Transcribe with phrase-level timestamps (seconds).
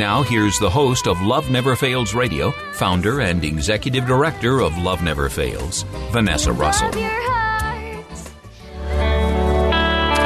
[0.00, 5.02] Now, here's the host of Love Never Fails Radio, founder and executive director of Love
[5.02, 6.86] Never Fails, Vanessa Russell.
[6.86, 8.06] Love your heart.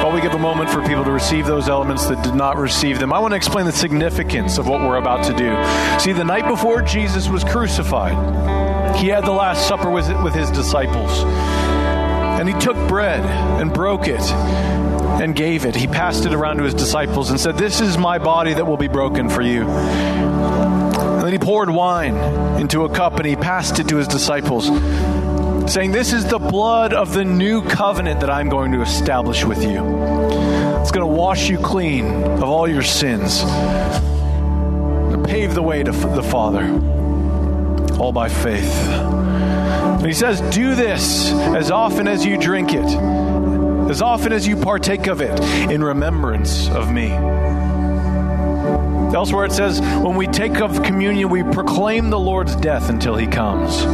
[0.04, 3.00] While we give a moment for people to receive those elements that did not receive
[3.00, 5.50] them, I want to explain the significance of what we're about to do.
[5.98, 8.14] See, the night before Jesus was crucified,
[8.98, 11.24] he had the Last Supper with, with his disciples.
[12.38, 13.24] And he took bread
[13.60, 14.22] and broke it
[15.20, 15.74] and gave it.
[15.74, 18.76] He passed it around to his disciples and said, This is my body that will
[18.76, 19.68] be broken for you.
[19.68, 22.16] And then he poured wine
[22.60, 24.68] into a cup and he passed it to his disciples
[25.66, 29.62] saying, This is the blood of the new covenant that I'm going to establish with
[29.62, 29.78] you.
[30.80, 33.42] It's going to wash you clean of all your sins,
[35.26, 36.64] pave the way to the Father,
[37.98, 38.74] all by faith.
[38.88, 42.84] And he says, Do this as often as you drink it,
[43.90, 45.38] as often as you partake of it,
[45.70, 47.10] in remembrance of me.
[49.14, 53.26] Elsewhere it says, When we take of communion, we proclaim the Lord's death until he
[53.26, 53.84] comes.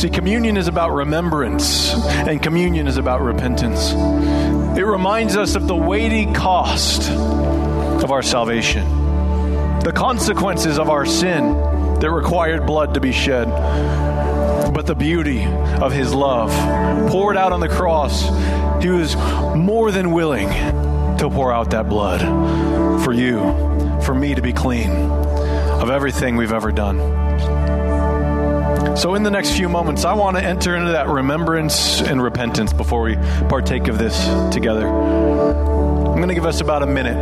[0.00, 3.92] See, communion is about remembrance, and communion is about repentance.
[4.76, 8.84] It reminds us of the weighty cost of our salvation,
[9.80, 11.54] the consequences of our sin
[12.00, 13.48] that required blood to be shed,
[14.72, 16.50] but the beauty of His love
[17.10, 18.24] poured out on the cross.
[18.82, 19.16] He was
[19.56, 20.48] more than willing
[21.18, 22.20] to pour out that blood
[23.02, 23.38] for you,
[24.02, 26.98] for me to be clean of everything we've ever done.
[28.96, 32.72] So, in the next few moments, I want to enter into that remembrance and repentance
[32.72, 33.16] before we
[33.48, 34.88] partake of this together.
[34.88, 37.16] I'm going to give us about a minute.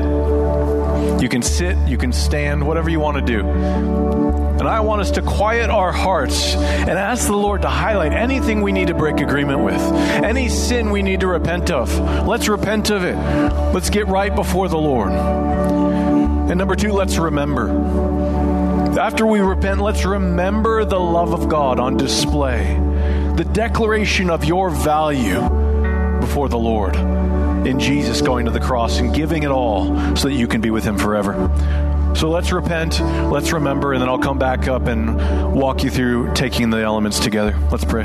[1.25, 3.49] You can sit, you can stand, whatever you want to do.
[3.49, 8.61] And I want us to quiet our hearts and ask the Lord to highlight anything
[8.61, 9.81] we need to break agreement with,
[10.23, 11.99] any sin we need to repent of.
[12.27, 13.17] Let's repent of it.
[13.73, 15.13] Let's get right before the Lord.
[15.13, 17.71] And number two, let's remember.
[19.01, 22.75] After we repent, let's remember the love of God on display,
[23.37, 25.41] the declaration of your value
[26.21, 26.95] before the Lord
[27.67, 30.71] in Jesus going to the cross and giving it all so that you can be
[30.71, 31.35] with Him forever.
[32.15, 36.33] So let's repent, let's remember, and then I'll come back up and walk you through
[36.35, 37.59] taking the elements together.
[37.71, 38.05] Let's pray.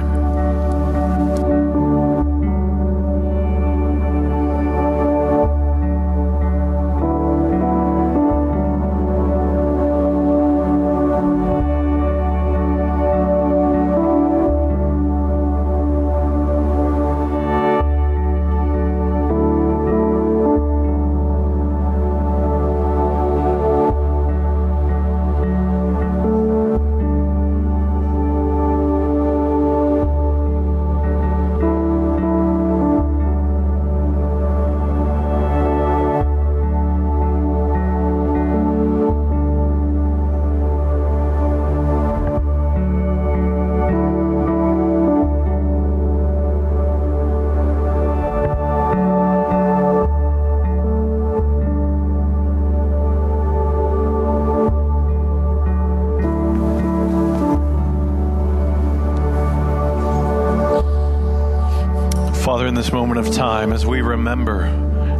[62.79, 64.71] This moment of time, as we remember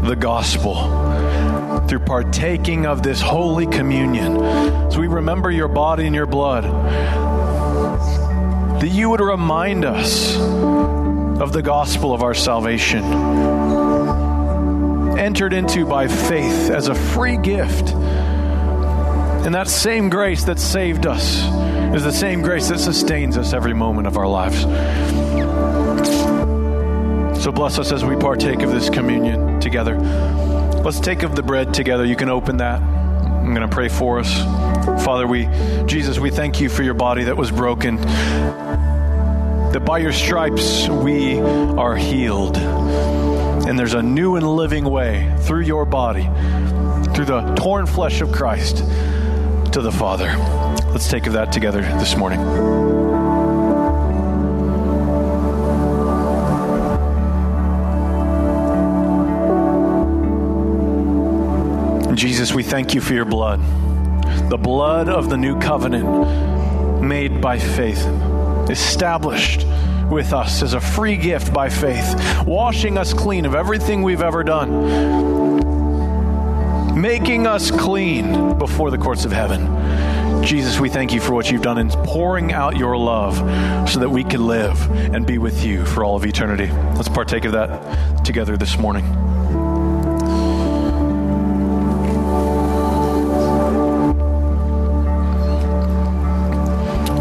[0.06, 0.76] the gospel,
[1.90, 4.38] through partaking of this holy communion.
[4.38, 6.64] As we remember your body and your blood,
[8.80, 13.04] that you would remind us of the gospel of our salvation,
[15.20, 17.90] entered into by faith as a free gift.
[17.90, 21.44] And that same grace that saved us
[21.94, 24.64] is the same grace that sustains us every moment of our lives.
[27.50, 29.98] So bless us as we partake of this communion together.
[29.98, 32.06] Let's take of the bread together.
[32.06, 32.80] You can open that.
[32.80, 34.32] I'm going to pray for us.
[35.04, 35.48] Father, we
[35.88, 37.96] Jesus, we thank you for your body that was broken.
[39.72, 42.56] That by your stripes we are healed.
[42.56, 46.26] And there's a new and living way through your body,
[47.16, 48.78] through the torn flesh of Christ
[49.74, 50.28] to the Father.
[50.92, 53.09] Let's take of that together this morning.
[62.20, 63.62] Jesus, we thank you for your blood,
[64.50, 68.06] the blood of the new covenant made by faith,
[68.70, 69.66] established
[70.12, 72.14] with us as a free gift by faith,
[72.46, 74.70] washing us clean of everything we've ever done,
[77.02, 80.44] making us clean before the courts of heaven.
[80.44, 83.38] Jesus, we thank you for what you've done in pouring out your love
[83.90, 86.68] so that we can live and be with you for all of eternity.
[86.96, 89.06] Let's partake of that together this morning.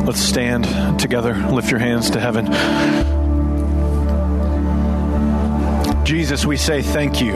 [0.08, 2.46] Let's stand together, lift your hands to heaven.
[6.06, 7.32] Jesus, we say thank you.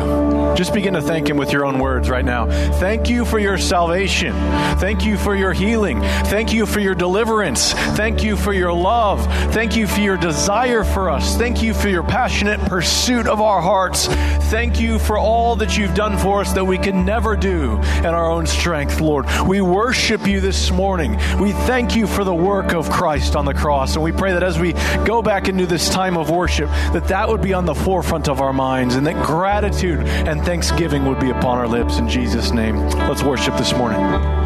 [0.54, 2.46] Just begin to thank Him with your own words right now.
[2.78, 4.32] Thank you for your salvation.
[4.78, 6.00] Thank you for your healing.
[6.00, 7.72] Thank you for your deliverance.
[7.72, 9.24] Thank you for your love.
[9.52, 11.36] Thank you for your desire for us.
[11.36, 14.06] Thank you for your passionate pursuit of our hearts.
[14.52, 18.06] Thank you for all that you've done for us that we can never do in
[18.06, 19.26] our own strength, Lord.
[19.46, 21.18] We worship you this morning.
[21.40, 23.94] We thank you for the work of Christ on the cross.
[23.94, 24.74] And we pray that as we
[25.04, 28.42] go back into this time of worship, that that would be on the forefront of
[28.42, 32.76] our minds and that gratitude and thanksgiving would be upon our lips in Jesus' name.
[33.08, 34.41] Let's worship this morning.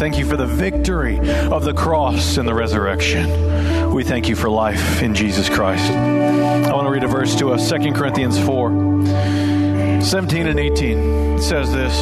[0.00, 3.92] Thank you for the victory of the cross and the resurrection.
[3.92, 5.92] We thank you for life in Jesus Christ.
[5.92, 8.70] I want to read a verse to us 2 Corinthians 4
[10.02, 10.98] 17 and 18.
[11.34, 11.94] It says this.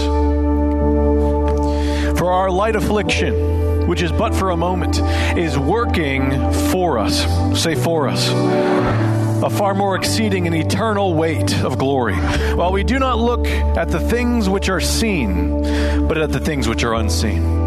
[2.16, 5.00] For our light affliction, which is but for a moment,
[5.36, 6.30] is working
[6.70, 7.26] for us.
[7.60, 8.28] Say for us.
[9.42, 12.14] A far more exceeding and eternal weight of glory.
[12.14, 16.68] While we do not look at the things which are seen, but at the things
[16.68, 17.57] which are unseen.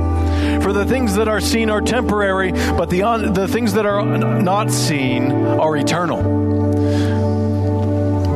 [0.62, 4.06] For the things that are seen are temporary, but the, un- the things that are
[4.42, 6.42] not seen are eternal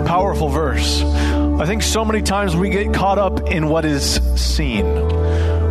[0.06, 1.02] powerful verse.
[1.02, 4.86] I think so many times we get caught up in what is seen.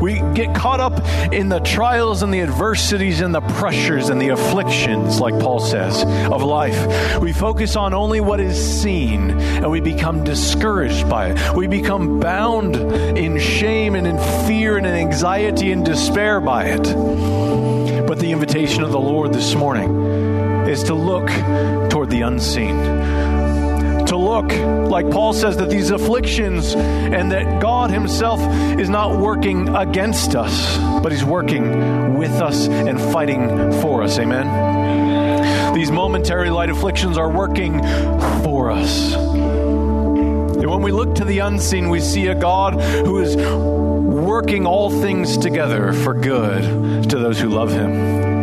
[0.00, 1.00] We get caught up
[1.32, 6.02] in the trials and the adversities and the pressures and the afflictions, like Paul says,
[6.30, 7.20] of life.
[7.20, 11.56] We focus on only what is seen and we become discouraged by it.
[11.56, 16.82] We become bound in shame and in fear and in anxiety and despair by it.
[18.06, 21.28] But the invitation of the Lord this morning is to look
[21.90, 22.76] toward the unseen
[24.06, 24.52] to look,
[24.90, 28.40] like Paul says, that these afflictions and that God Himself
[28.78, 34.18] is not working against us, but He's working with us and fighting for us.
[34.18, 35.74] Amen.
[35.74, 37.80] These momentary light afflictions are working
[38.42, 39.14] for us.
[39.14, 44.88] And when we look to the unseen, we see a God who is working all
[44.88, 48.33] things together for good to those who love Him.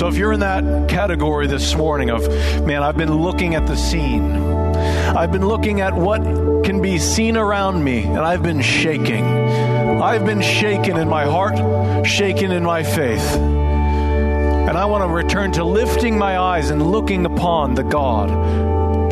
[0.00, 2.26] So if you're in that category this morning of,
[2.64, 6.22] man, I've been looking at the scene, I've been looking at what
[6.64, 9.22] can be seen around me, and I've been shaking.
[9.22, 13.36] I've been shaken in my heart, shaken in my faith.
[13.36, 18.30] And I want to return to lifting my eyes and looking upon the God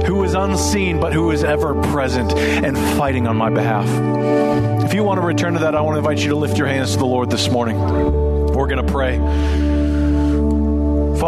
[0.06, 3.86] who is unseen but who is ever present and fighting on my behalf.
[4.86, 6.66] If you want to return to that, I want to invite you to lift your
[6.66, 7.78] hands to the Lord this morning.
[7.78, 9.77] We're going to pray.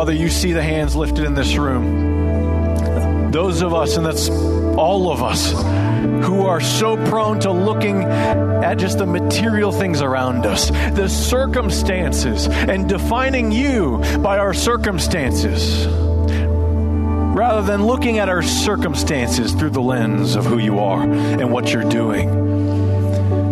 [0.00, 3.30] Father, you see the hands lifted in this room.
[3.32, 5.52] Those of us, and that's all of us,
[6.24, 12.48] who are so prone to looking at just the material things around us, the circumstances,
[12.48, 15.86] and defining you by our circumstances,
[17.36, 21.74] rather than looking at our circumstances through the lens of who you are and what
[21.74, 22.39] you're doing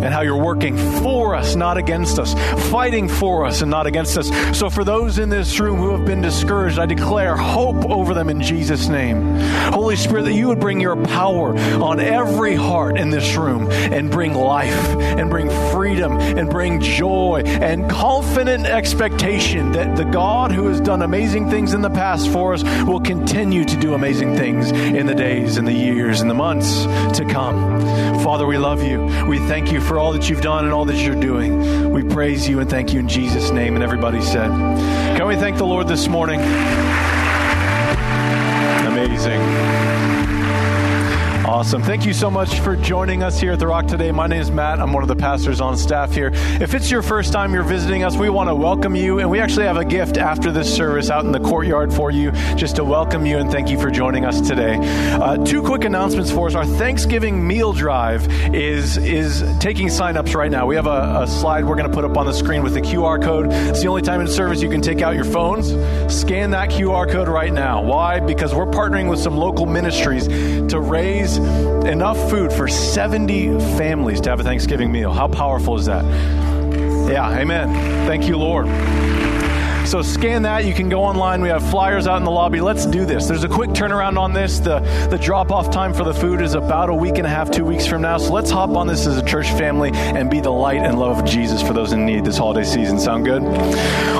[0.09, 2.33] and how you're working for us, not against us,
[2.71, 4.27] fighting for us and not against us.
[4.57, 8.27] So, for those in this room who have been discouraged, I declare hope over them
[8.27, 9.35] in Jesus' name.
[9.71, 14.09] Holy Spirit, that you would bring your power on every heart in this room and
[14.09, 20.65] bring life and bring freedom and bring joy and confident expectation that the God who
[20.69, 24.71] has done amazing things in the past for us will continue to do amazing things
[24.71, 26.85] in the days and the years and the months
[27.15, 27.79] to come.
[28.23, 29.05] Father, we love you.
[29.27, 31.91] We thank you for all that you've done and all that you're doing.
[31.91, 33.75] We praise you and thank you in Jesus' name.
[33.75, 34.49] And everybody said,
[35.17, 36.39] Can we thank the Lord this morning?
[38.87, 39.98] Amazing.
[41.49, 41.81] Awesome.
[41.81, 44.11] Thank you so much for joining us here at The Rock today.
[44.11, 44.79] My name is Matt.
[44.79, 46.29] I'm one of the pastors on staff here.
[46.61, 49.17] If it's your first time you're visiting us, we want to welcome you.
[49.17, 52.31] And we actually have a gift after this service out in the courtyard for you
[52.55, 54.77] just to welcome you and thank you for joining us today.
[54.79, 56.53] Uh, two quick announcements for us.
[56.53, 60.67] Our Thanksgiving meal drive is, is taking signups right now.
[60.67, 62.81] We have a, a slide we're going to put up on the screen with the
[62.81, 63.47] QR code.
[63.49, 65.69] It's the only time in service you can take out your phones,
[66.15, 67.81] scan that QR code right now.
[67.81, 68.19] Why?
[68.19, 71.38] Because we're partnering with some local ministries to raise
[71.87, 75.11] enough food for 70 families to have a Thanksgiving meal.
[75.11, 76.03] How powerful is that?
[77.09, 77.73] Yeah, amen.
[78.05, 78.67] Thank you, Lord.
[79.89, 80.65] So scan that.
[80.65, 81.41] You can go online.
[81.41, 82.61] We have flyers out in the lobby.
[82.61, 83.27] Let's do this.
[83.27, 84.59] There's a quick turnaround on this.
[84.59, 87.49] The, the drop off time for the food is about a week and a half,
[87.49, 88.19] two weeks from now.
[88.19, 91.21] So let's hop on this as a church family and be the light and love
[91.21, 92.99] of Jesus for those in need this holiday season.
[92.99, 93.41] Sound good?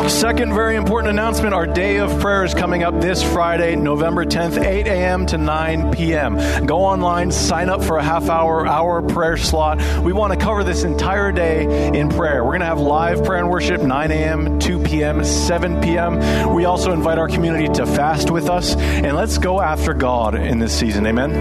[0.10, 4.60] Second, very important announcement our day of prayer is coming up this Friday, November 10th,
[4.60, 5.28] 8 a.m.
[5.28, 6.66] to 9 p.m.
[6.66, 9.78] Go online, sign up for a half hour, hour prayer slot.
[10.02, 12.44] We want to cover this entire day in prayer.
[12.44, 16.54] We're going to have live prayer and worship 9 a.m., 2 p.m., 7 p.m.
[16.54, 20.60] We also invite our community to fast with us, and let's go after God in
[20.60, 21.06] this season.
[21.06, 21.32] Amen.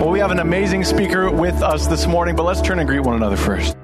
[0.00, 3.00] Well, we have an amazing speaker with us this morning, but let's turn and greet
[3.00, 3.76] one another first.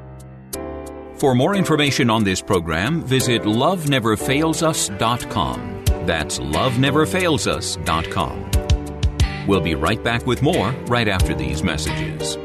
[1.19, 5.85] For more information on this program, visit loveneverfailsus.com.
[6.07, 8.51] That's loveneverfailsus.com.
[9.49, 12.37] We'll be right back with more right after these messages.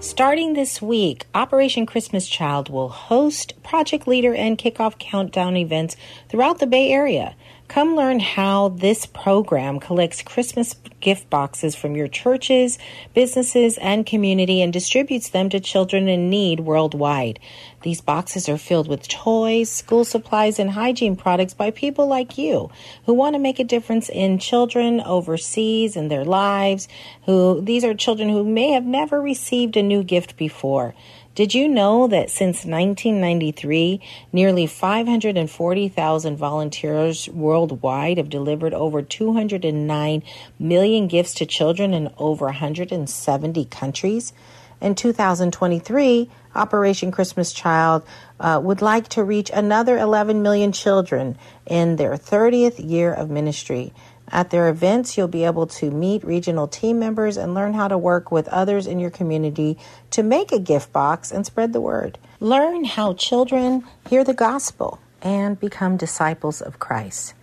[0.00, 5.94] Starting this week, Operation Christmas Child will host project leader and kickoff countdown events
[6.30, 7.36] throughout the Bay Area.
[7.68, 12.78] Come learn how this program collects Christmas gift boxes from your churches,
[13.12, 17.38] businesses, and community and distributes them to children in need worldwide.
[17.82, 22.70] These boxes are filled with toys, school supplies, and hygiene products by people like you
[23.06, 26.88] who want to make a difference in children overseas and their lives.
[27.24, 30.94] Who these are children who may have never received a new gift before.
[31.34, 40.22] Did you know that since 1993, nearly 540,000 volunteers worldwide have delivered over 209
[40.58, 44.34] million gifts to children in over 170 countries?
[44.80, 48.02] In 2023, Operation Christmas Child
[48.38, 53.92] uh, would like to reach another 11 million children in their 30th year of ministry.
[54.32, 57.98] At their events, you'll be able to meet regional team members and learn how to
[57.98, 59.76] work with others in your community
[60.12, 62.16] to make a gift box and spread the word.
[62.38, 67.34] Learn how children hear the gospel and become disciples of Christ.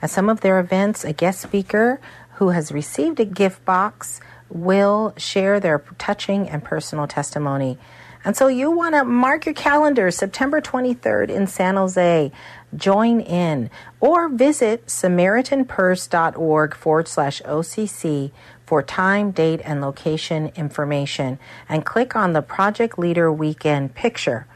[0.00, 2.00] At some of their events, a guest speaker
[2.34, 4.20] who has received a gift box
[4.54, 7.76] will share their touching and personal testimony.
[8.24, 12.32] And so you want to mark your calendar September 23rd in San Jose.
[12.74, 13.68] Join in
[14.00, 18.30] or visit SamaritanPurse.org forward slash OCC
[18.64, 24.46] for time, date, and location information and click on the Project Leader Weekend picture.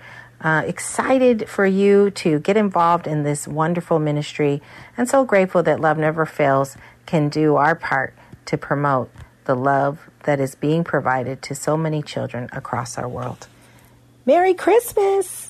[0.41, 4.63] Uh, excited for you to get involved in this wonderful ministry
[4.97, 8.15] and so grateful that Love Never Fails can do our part
[8.47, 9.11] to promote
[9.49, 13.49] the love that is being provided to so many children across our world.
[14.27, 15.49] Merry Christmas!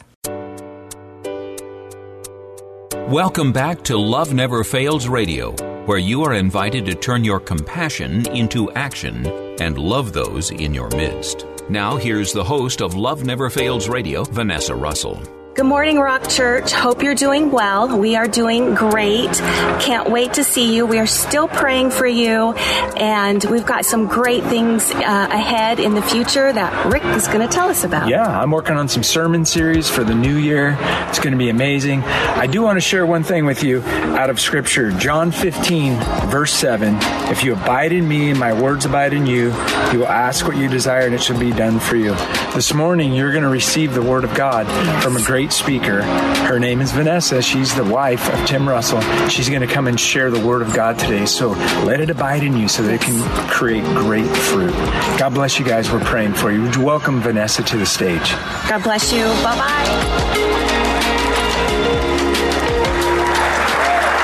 [3.08, 5.50] Welcome back to Love Never Fails Radio,
[5.84, 9.26] where you are invited to turn your compassion into action
[9.60, 11.44] and love those in your midst.
[11.68, 15.20] Now, here's the host of Love Never Fails Radio, Vanessa Russell.
[15.58, 16.70] Good morning, Rock Church.
[16.70, 17.98] Hope you're doing well.
[17.98, 19.32] We are doing great.
[19.80, 20.86] Can't wait to see you.
[20.86, 22.52] We are still praying for you,
[22.96, 27.40] and we've got some great things uh, ahead in the future that Rick is going
[27.40, 28.08] to tell us about.
[28.08, 30.76] Yeah, I'm working on some sermon series for the new year.
[31.08, 32.04] It's going to be amazing.
[32.04, 35.94] I do want to share one thing with you out of Scripture John 15,
[36.30, 36.94] verse 7.
[37.32, 39.46] If you abide in me and my words abide in you,
[39.92, 42.14] you will ask what you desire and it shall be done for you.
[42.54, 44.66] This morning, you're going to receive the Word of God
[45.02, 46.02] from a great speaker.
[46.02, 47.42] Her name is Vanessa.
[47.42, 49.00] She's the wife of Tim Russell.
[49.28, 51.26] She's going to come and share the Word of God today.
[51.26, 51.50] So
[51.84, 54.72] let it abide in you so that it can create great fruit.
[55.18, 55.90] God bless you guys.
[55.90, 56.68] We're praying for you.
[56.82, 58.32] Welcome Vanessa to the stage?
[58.68, 59.24] God bless you.
[59.24, 60.88] Bye bye.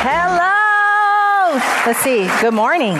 [0.06, 1.60] Hello.
[1.86, 2.28] Let's see.
[2.40, 2.96] Good morning.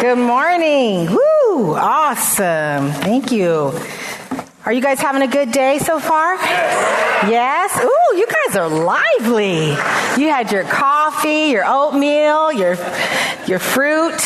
[0.00, 1.10] Good morning.
[1.10, 1.74] Woo!
[1.74, 2.90] Awesome.
[2.92, 3.72] Thank you.
[4.64, 6.34] Are you guys having a good day so far?
[6.34, 7.30] Yes.
[7.30, 7.84] yes?
[7.84, 9.68] Ooh, you guys are lively.
[10.20, 12.76] You had your coffee, your oatmeal, your
[13.46, 14.18] your fruit.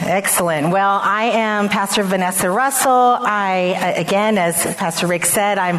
[0.00, 0.70] Excellent.
[0.70, 2.90] Well, I am Pastor Vanessa Russell.
[2.90, 5.78] I, again, as Pastor Rick said, I'm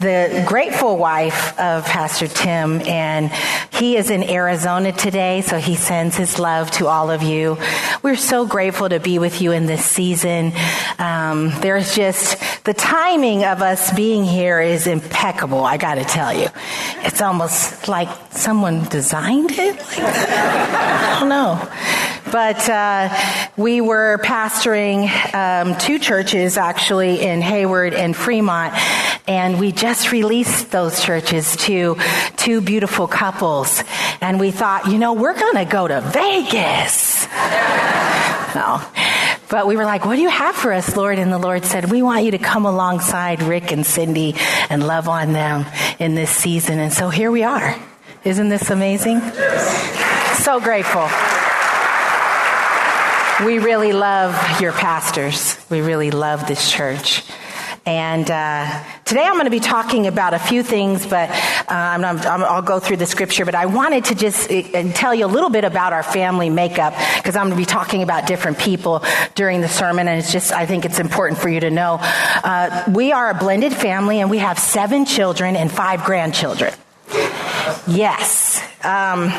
[0.00, 3.30] the grateful wife of Pastor Tim, and
[3.70, 7.56] he is in Arizona today, so he sends his love to all of you.
[8.02, 10.52] We're so grateful to be with you in this season.
[10.98, 15.64] Um, there's just the timing of us being here is impeccable.
[15.64, 16.48] I got to tell you,
[16.98, 19.76] it's almost like someone designed it.
[19.76, 19.98] Like.
[19.98, 22.11] I don't know.
[22.32, 23.14] But uh,
[23.58, 28.72] we were pastoring um, two churches actually in Hayward and Fremont,
[29.28, 31.98] and we just released those churches to
[32.36, 33.84] two beautiful couples.
[34.22, 37.26] And we thought, you know, we're going to go to Vegas.
[38.54, 38.80] no.
[39.50, 41.18] But we were like, what do you have for us, Lord?
[41.18, 44.36] And the Lord said, we want you to come alongside Rick and Cindy
[44.70, 45.66] and love on them
[45.98, 46.78] in this season.
[46.78, 47.78] And so here we are.
[48.24, 49.20] Isn't this amazing?
[50.38, 51.06] So grateful.
[53.44, 55.58] We really love your pastors.
[55.68, 57.24] We really love this church.
[57.84, 62.04] And uh, today I'm going to be talking about a few things, but uh, I'm,
[62.04, 63.44] I'm, I'll go through the scripture.
[63.44, 66.94] But I wanted to just uh, tell you a little bit about our family makeup
[67.16, 69.02] because I'm going to be talking about different people
[69.34, 71.98] during the sermon, and it's just I think it's important for you to know.
[72.00, 76.72] Uh, we are a blended family, and we have seven children and five grandchildren.
[77.86, 78.62] Yes.
[78.84, 79.32] Um,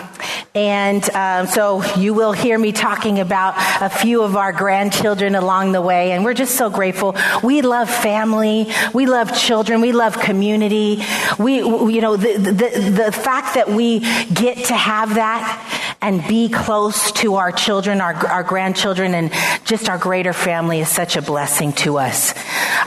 [0.55, 5.71] and um, so you will hear me talking about a few of our grandchildren along
[5.71, 7.15] the way, and we're just so grateful.
[7.43, 11.03] We love family, we love children, we love community.
[11.39, 13.99] We, you know, the, the, the fact that we
[14.31, 19.31] get to have that and be close to our children, our, our grandchildren, and
[19.63, 22.33] just our greater family is such a blessing to us.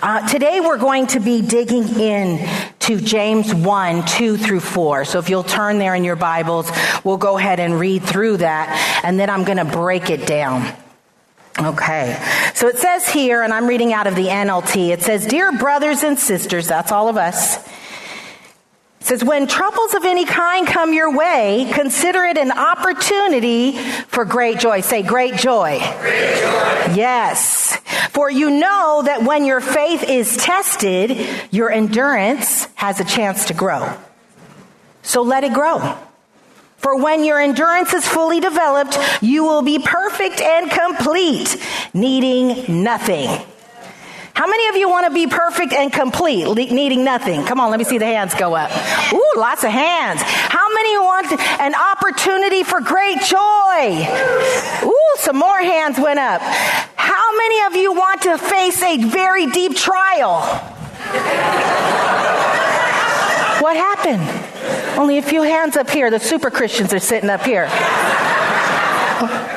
[0.03, 2.47] Uh, today we're going to be digging in
[2.79, 5.07] to James 1, 2 through 4.
[5.07, 6.71] So if you'll turn there in your Bibles,
[7.05, 10.77] we'll go ahead and read through that, and then I'm going to break it down.
[11.59, 12.23] Okay.
[12.55, 16.03] So it says here, and I'm reading out of the NLT, it says, Dear brothers
[16.03, 17.67] and sisters, that's all of us.
[19.07, 24.59] Says, when troubles of any kind come your way, consider it an opportunity for great
[24.59, 24.81] joy.
[24.81, 25.79] Say, great joy.
[26.01, 26.95] Great joy.
[26.97, 27.77] Yes.
[28.11, 33.55] For you know that when your faith is tested, your endurance has a chance to
[33.55, 33.97] grow.
[35.05, 35.97] So let it grow.
[36.79, 41.57] For when your endurance is fully developed, you will be perfect and complete,
[41.95, 43.29] needing nothing.
[44.37, 47.47] How many of you want to be perfect and complete, needing nothing?
[47.47, 48.71] Come on, let me see the hands go up.
[49.15, 50.21] Ooh, lots of hands.
[50.23, 54.07] How many want an opportunity for great joy?
[54.85, 56.43] Ooh, some more hands went up.
[56.43, 60.43] How many of you want to face a very deep trial?
[63.63, 64.99] What happened?
[64.99, 66.11] Only a few hands up here.
[66.11, 67.71] The super Christians are sitting up here.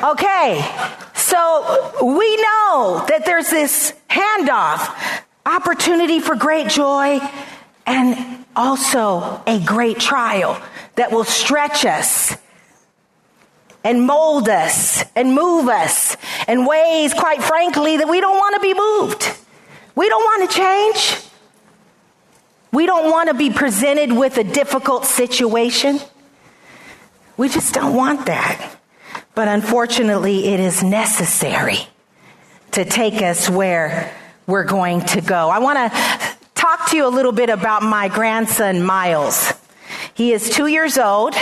[0.05, 0.65] Okay,
[1.15, 7.19] so we know that there's this handoff, opportunity for great joy,
[7.85, 10.61] and also a great trial
[10.95, 12.35] that will stretch us
[13.83, 16.17] and mold us and move us
[16.47, 19.37] in ways, quite frankly, that we don't want to be moved.
[19.95, 21.25] We don't want to change.
[22.71, 25.99] We don't want to be presented with a difficult situation.
[27.37, 28.75] We just don't want that.
[29.33, 31.87] But unfortunately, it is necessary
[32.71, 34.15] to take us where
[34.47, 35.49] we're going to go.
[35.49, 39.53] I want to talk to you a little bit about my grandson, Miles.
[40.13, 41.35] He is two years old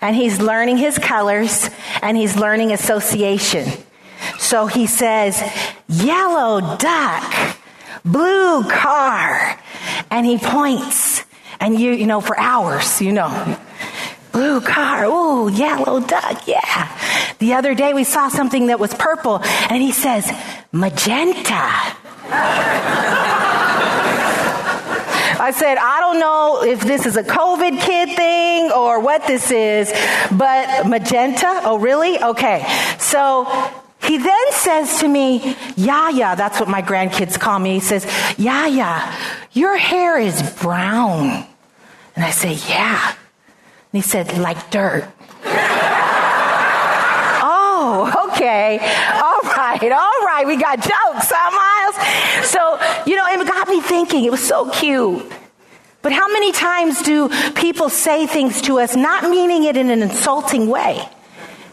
[0.00, 1.70] and he's learning his colors
[2.02, 3.66] and he's learning association.
[4.38, 5.42] So he says,
[5.88, 7.58] yellow duck,
[8.04, 9.60] blue car.
[10.10, 11.24] And he points
[11.60, 13.58] and you, you know, for hours, you know,
[14.36, 16.92] blue car, ooh, yellow duck, yeah.
[17.38, 20.30] The other day we saw something that was purple and he says,
[20.72, 21.96] magenta.
[25.38, 29.50] I said, I don't know if this is a COVID kid thing or what this
[29.50, 29.90] is,
[30.30, 31.62] but magenta?
[31.64, 32.22] Oh, really?
[32.22, 32.66] Okay.
[32.98, 33.46] So
[34.02, 37.72] he then says to me, Yaya, that's what my grandkids call me.
[37.72, 38.04] He says,
[38.36, 39.14] Yaya,
[39.52, 41.46] your hair is brown.
[42.14, 43.14] And I say, Yeah.
[43.96, 45.08] And he said, Like dirt.
[47.42, 48.76] oh, okay.
[48.78, 50.44] All right, all right.
[50.46, 51.96] We got jokes, huh, Miles?
[52.46, 54.26] So, you know, it got me thinking.
[54.26, 55.24] It was so cute.
[56.02, 60.02] But how many times do people say things to us not meaning it in an
[60.02, 61.02] insulting way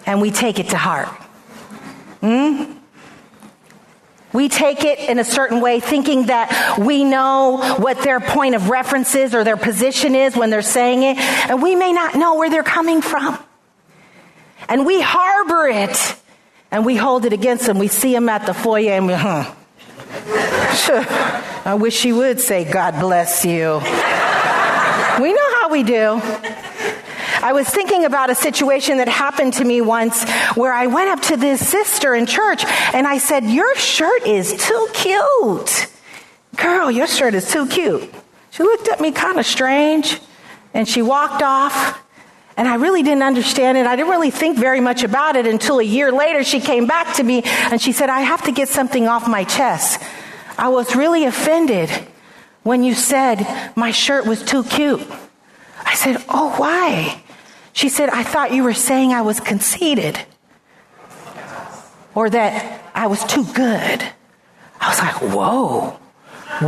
[0.06, 1.10] and we take it to heart?
[2.22, 2.72] Hmm?
[4.34, 8.70] We take it in a certain way, thinking that we know what their point of
[8.70, 12.36] reference is or their position is when they're saying it, and we may not know
[12.36, 13.38] where they're coming from.
[14.68, 16.16] And we harbor it,
[16.72, 17.78] and we hold it against them.
[17.78, 19.54] We see them at the foyer, and we, huh.
[21.66, 23.80] I wish she would say, God bless you.
[25.22, 26.22] we know how we do.
[27.44, 30.24] I was thinking about a situation that happened to me once
[30.56, 34.54] where I went up to this sister in church and I said, Your shirt is
[34.54, 35.88] too cute.
[36.56, 38.10] Girl, your shirt is too cute.
[38.52, 40.22] She looked at me kind of strange
[40.74, 42.02] and she walked off.
[42.56, 43.88] And I really didn't understand it.
[43.88, 47.18] I didn't really think very much about it until a year later she came back
[47.18, 50.02] to me and she said, I have to get something off my chest.
[50.58, 51.90] I was really offended
[52.62, 55.06] when you said my shirt was too cute.
[55.86, 57.20] I said, Oh, why?
[57.74, 60.20] She said, I thought you were saying I was conceited
[62.16, 64.04] or that I was too good.
[64.80, 66.00] I was like, whoa,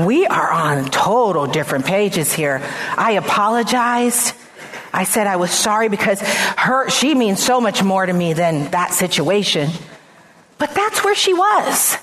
[0.06, 2.62] we are on total different pages here.
[2.98, 4.34] I apologized.
[4.92, 8.72] I said I was sorry because her, she means so much more to me than
[8.72, 9.70] that situation.
[10.58, 11.98] But that's where she was.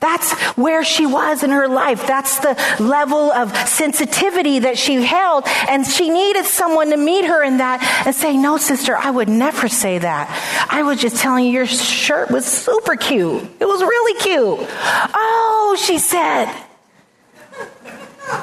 [0.00, 2.06] That's where she was in her life.
[2.06, 5.44] That's the level of sensitivity that she held.
[5.68, 9.28] And she needed someone to meet her in that and say, no, sister, I would
[9.28, 10.66] never say that.
[10.70, 13.42] I was just telling you your shirt was super cute.
[13.58, 14.68] It was really cute.
[14.70, 16.46] Oh, she said.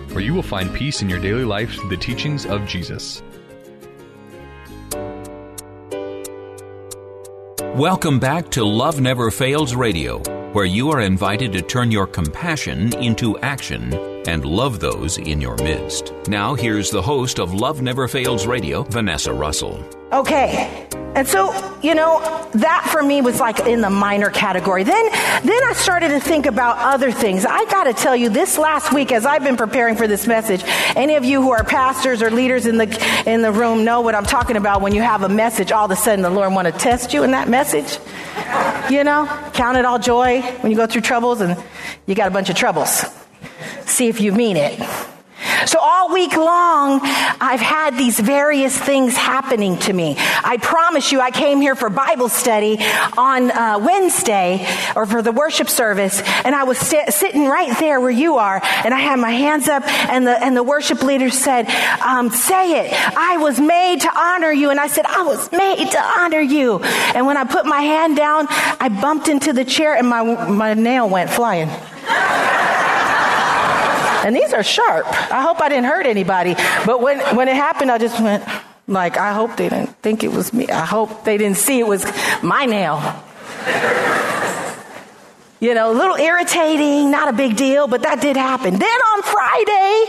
[0.13, 3.21] where you will find peace in your daily life through the teachings of Jesus.
[7.75, 10.19] Welcome back to Love Never Fails Radio,
[10.51, 15.55] where you are invited to turn your compassion into action and love those in your
[15.57, 16.13] midst.
[16.27, 19.83] Now, here's the host of Love Never Fails Radio, Vanessa Russell.
[20.11, 22.19] Okay, And so, you know,
[22.53, 24.83] that for me was like in the minor category.
[24.83, 25.05] Then,
[25.43, 27.45] then I started to think about other things.
[27.45, 30.63] I got to tell you, this last week, as I've been preparing for this message,
[30.95, 34.15] any of you who are pastors or leaders in the in the room know what
[34.15, 34.81] I'm talking about.
[34.81, 37.23] When you have a message, all of a sudden the Lord want to test you
[37.23, 37.99] in that message.
[38.89, 41.61] You know, count it all joy when you go through troubles, and
[42.05, 43.03] you got a bunch of troubles.
[44.01, 44.79] See if you mean it.
[45.67, 50.15] So all week long, I've had these various things happening to me.
[50.17, 52.79] I promise you, I came here for Bible study
[53.15, 58.01] on uh, Wednesday or for the worship service, and I was st- sitting right there
[58.01, 61.29] where you are, and I had my hands up, and the and the worship leader
[61.29, 61.69] said,
[62.03, 65.91] um, "Say it." I was made to honor you, and I said, "I was made
[65.91, 66.79] to honor you."
[67.13, 70.73] And when I put my hand down, I bumped into the chair, and my my
[70.73, 71.69] nail went flying.
[74.23, 75.05] And these are sharp.
[75.31, 76.55] I hope I didn't hurt anybody.
[76.85, 78.43] But when, when it happened, I just went,
[78.87, 80.67] like, I hope they didn't think it was me.
[80.69, 82.05] I hope they didn't see it was
[82.41, 83.01] my nail.
[85.59, 88.79] You know, a little irritating, not a big deal, but that did happen.
[88.79, 88.99] Then
[89.63, 90.05] Friday,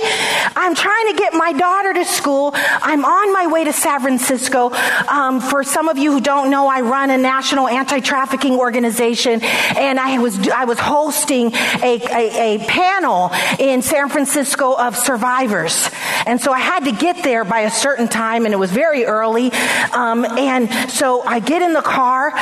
[0.57, 2.53] I'm trying to get my daughter to school.
[2.55, 4.73] I'm on my way to San Francisco.
[4.73, 10.01] Um, for some of you who don't know, I run a national anti-trafficking organization, and
[10.01, 15.91] I was I was hosting a, a, a panel in San Francisco of survivors,
[16.27, 19.05] and so I had to get there by a certain time, and it was very
[19.05, 19.53] early.
[19.93, 22.33] Um, and so I get in the car,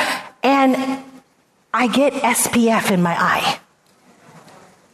[0.43, 1.03] and
[1.73, 3.59] I get SPF in my eye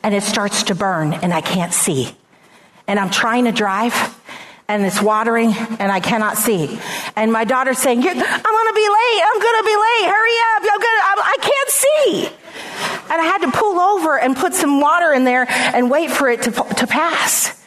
[0.08, 2.08] and it starts to burn and I can't see.
[2.88, 3.94] And I'm trying to drive
[4.70, 6.80] and it's watering and I cannot see.
[7.18, 9.22] And my daughter's saying, I'm going to be late.
[9.26, 10.10] I'm going to be late.
[10.10, 10.64] Hurry up.
[10.64, 12.26] I'm gonna, I'm, I can't see.
[13.12, 16.30] And I had to pull over and put some water in there and wait for
[16.30, 17.62] it to, to pass.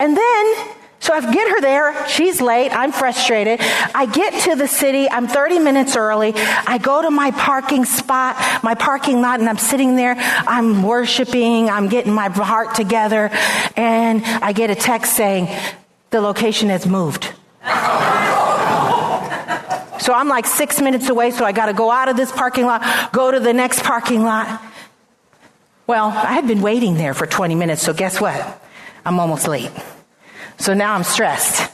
[0.00, 0.54] And then
[0.98, 2.08] so I get her there.
[2.08, 2.70] She's late.
[2.70, 3.60] I'm frustrated.
[3.60, 5.08] I get to the city.
[5.08, 6.32] I'm 30 minutes early.
[6.34, 10.14] I go to my parking spot, my parking lot, and I'm sitting there.
[10.16, 11.70] I'm worshiping.
[11.70, 13.30] I'm getting my heart together.
[13.76, 15.48] And I get a text saying,
[16.10, 17.24] the location has moved.
[20.00, 22.64] So I'm like six minutes away, so I got to go out of this parking
[22.64, 24.62] lot, go to the next parking lot.
[25.86, 28.62] Well, I had been waiting there for 20 minutes, so guess what?
[29.04, 29.70] I'm almost late.
[30.58, 31.72] So now I'm stressed.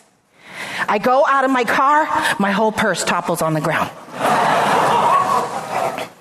[0.89, 2.05] I go out of my car,
[2.39, 3.91] my whole purse topples on the ground.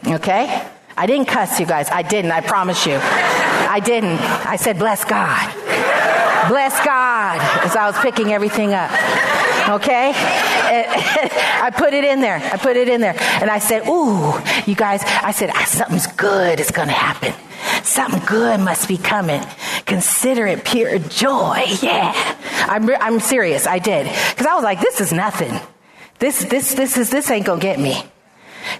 [0.08, 0.68] Okay?
[0.98, 1.90] I didn't cuss you guys.
[1.90, 2.98] I didn't, I promise you.
[3.02, 4.20] I didn't.
[4.20, 5.52] I said, bless God.
[6.50, 8.92] Bless God as I was picking everything up.
[9.70, 10.12] Okay?
[11.62, 12.38] I put it in there.
[12.38, 13.16] I put it in there.
[13.42, 14.34] And I said, Ooh,
[14.66, 17.34] you guys, I said, something's good is going to happen.
[17.84, 19.42] Something good must be coming.
[19.86, 21.66] Consider it pure joy.
[21.82, 22.38] Yeah.
[22.68, 23.68] I'm, I'm serious.
[23.68, 24.06] I did.
[24.06, 25.60] Because I was like, this is nothing.
[26.20, 28.04] This, this, this is, this ain't to get me.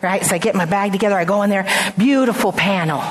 [0.02, 0.24] Right?
[0.24, 1.16] So I get my bag together.
[1.16, 1.68] I go in there.
[1.98, 3.04] Beautiful panel.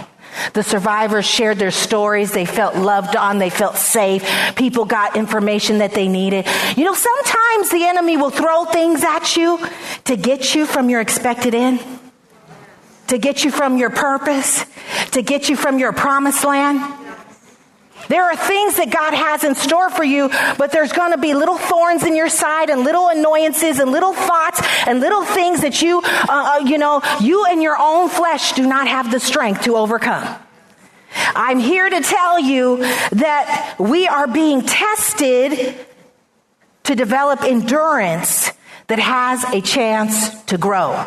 [0.53, 2.33] The survivors shared their stories.
[2.33, 3.39] They felt loved on.
[3.39, 4.25] They felt safe.
[4.55, 6.47] People got information that they needed.
[6.77, 9.59] You know, sometimes the enemy will throw things at you
[10.05, 11.81] to get you from your expected end,
[13.09, 14.65] to get you from your purpose,
[15.13, 17.00] to get you from your promised land.
[18.11, 21.33] There are things that God has in store for you, but there's going to be
[21.33, 25.81] little thorns in your side and little annoyances and little thoughts and little things that
[25.81, 29.63] you, uh, uh, you know, you and your own flesh do not have the strength
[29.63, 30.27] to overcome.
[31.37, 35.77] I'm here to tell you that we are being tested
[36.83, 38.51] to develop endurance
[38.89, 41.07] that has a chance to grow.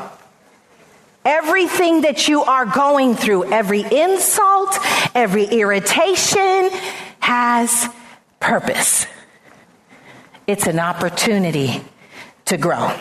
[1.26, 4.78] Everything that you are going through, every insult,
[5.16, 6.70] every irritation
[7.20, 7.88] has
[8.40, 9.08] purpose.
[10.48, 11.82] It's an opportunity
[12.46, 12.94] to grow.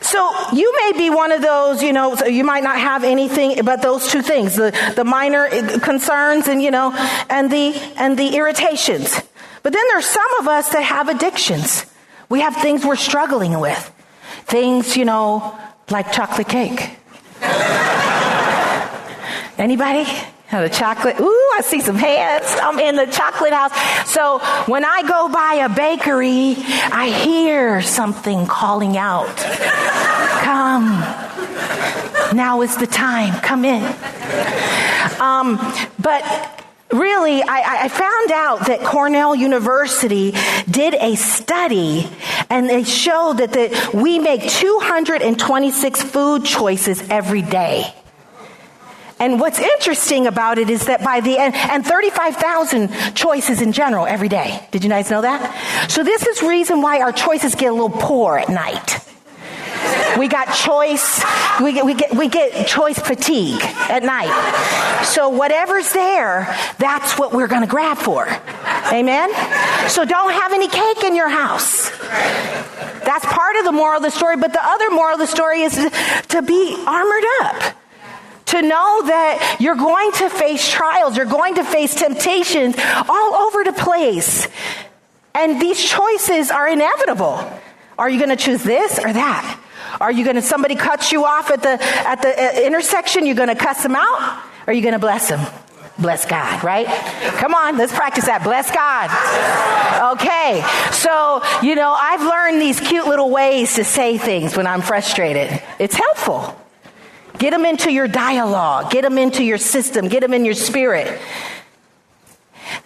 [0.00, 3.82] So you may be one of those, you know, you might not have anything but
[3.82, 5.48] those two things, the, the minor
[5.80, 6.92] concerns and, you know,
[7.28, 9.20] and the, and the irritations.
[9.62, 11.84] But then there's some of us that have addictions.
[12.30, 13.94] We have things we're struggling with.
[14.48, 15.58] Things, you know,
[15.90, 16.96] like chocolate cake.
[19.58, 20.04] Anybody?
[20.50, 21.20] Oh, the chocolate.
[21.20, 22.46] Ooh, I see some hands.
[22.62, 23.72] I'm in the chocolate house.
[24.08, 26.54] So when I go by a bakery,
[26.90, 29.36] I hear something calling out.
[30.42, 30.88] Come.
[32.34, 33.38] Now is the time.
[33.40, 33.84] Come in.
[35.20, 35.56] Um,
[35.98, 36.57] but
[36.92, 40.32] really, I, I, found out that Cornell University
[40.70, 42.08] did a study
[42.48, 47.94] and they showed that the, we make 226 food choices every day.
[49.20, 54.06] And what's interesting about it is that by the end, and 35,000 choices in general
[54.06, 54.66] every day.
[54.70, 55.90] Did you guys know that?
[55.90, 59.07] So this is reason why our choices get a little poor at night.
[60.18, 61.22] We got choice,
[61.60, 65.04] we get, we get, we get choice fatigue at night.
[65.04, 68.26] So whatever's there, that's what we're going to grab for.
[68.92, 69.30] Amen?
[69.88, 71.90] So don't have any cake in your house.
[73.04, 75.62] That's part of the moral of the story, but the other moral of the story
[75.62, 75.74] is
[76.28, 77.74] to be armored up
[78.46, 82.74] to know that you're going to face trials, you're going to face temptations
[83.08, 84.48] all over the place.
[85.34, 87.36] And these choices are inevitable.
[87.98, 89.60] Are you going to choose this or that?
[90.00, 93.34] Are you going to, somebody cuts you off at the, at the uh, intersection, you're
[93.34, 94.42] going to cuss them out?
[94.66, 95.44] Or are you going to bless them?
[95.98, 96.86] Bless God, right?
[97.38, 98.44] Come on, let's practice that.
[98.44, 99.10] Bless God.
[100.14, 104.80] Okay, so, you know, I've learned these cute little ways to say things when I'm
[104.80, 105.60] frustrated.
[105.80, 106.56] It's helpful.
[107.38, 111.20] Get them into your dialogue, get them into your system, get them in your spirit.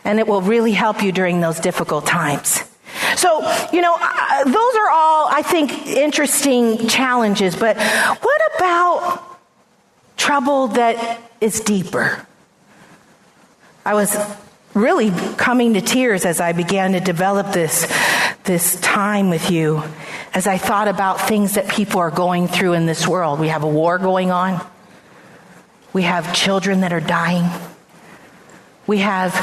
[0.05, 2.63] And it will really help you during those difficult times.
[3.17, 3.41] So,
[3.73, 9.39] you know, uh, those are all, I think, interesting challenges, but what about
[10.17, 12.27] trouble that is deeper?
[13.85, 14.17] I was
[14.75, 17.87] really coming to tears as I began to develop this,
[18.45, 19.83] this time with you,
[20.35, 23.41] as I thought about things that people are going through in this world.
[23.41, 24.65] We have a war going on.
[25.93, 27.51] We have children that are dying.
[28.87, 29.35] We have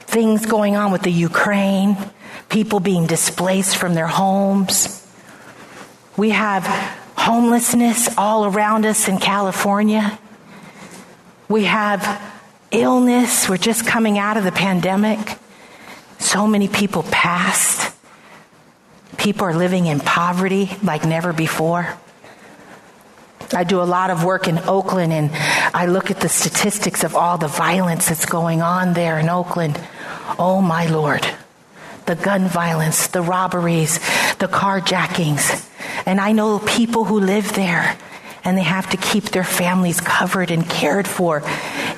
[0.00, 1.96] things going on with the Ukraine,
[2.48, 5.06] people being displaced from their homes.
[6.16, 6.64] We have
[7.16, 10.18] homelessness all around us in California.
[11.48, 12.22] We have
[12.70, 13.48] illness.
[13.48, 15.38] We're just coming out of the pandemic.
[16.18, 17.94] So many people passed.
[19.16, 21.96] People are living in poverty like never before.
[23.52, 25.30] I do a lot of work in Oakland and
[25.74, 29.80] I look at the statistics of all the violence that's going on there in Oakland.
[30.38, 31.26] Oh my Lord.
[32.06, 33.98] The gun violence, the robberies,
[34.38, 35.70] the carjackings.
[36.06, 37.96] And I know people who live there
[38.44, 41.42] and they have to keep their families covered and cared for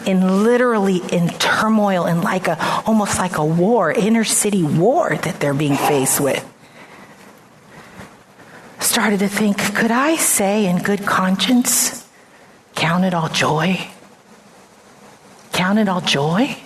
[0.07, 5.40] in literally in turmoil and like a almost like a war, inner city war that
[5.40, 6.45] they're being faced with.
[8.79, 12.07] Started to think, could I say in good conscience,
[12.77, 13.88] count it all joy?
[15.53, 16.57] Count it all joy?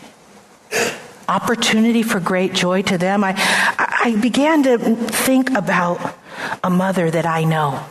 [1.30, 3.22] Opportunity for great joy to them.
[3.22, 3.34] I,
[3.78, 6.16] I began to think about
[6.64, 7.84] a mother that I know